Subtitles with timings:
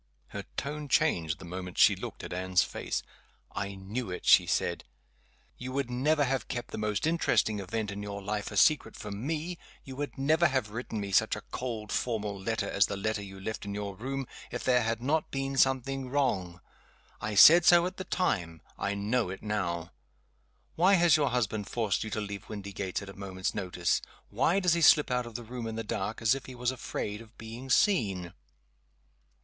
[0.29, 3.03] Her tone changed the moment she looked at Anne's face.
[3.51, 4.83] "I knew it!" she said.
[5.59, 9.27] "You would never have kept the most interesting event in your life a secret from
[9.27, 13.21] me you would never have written me such a cold formal letter as the letter
[13.21, 16.61] you left in your room if there had not been something wrong.
[17.21, 18.63] I said so at the time.
[18.79, 19.91] I know it now!
[20.73, 24.01] Why has your husband forced you to leave Windygates at a moment's notice?
[24.29, 26.71] Why does he slip out of the room in the dark, as if he was
[26.71, 28.33] afraid of being seen?